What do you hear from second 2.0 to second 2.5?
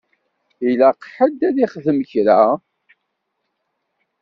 kra.